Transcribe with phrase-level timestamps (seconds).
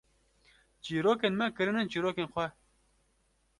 [0.83, 2.47] çîrokên me kirinin çîrokên xwe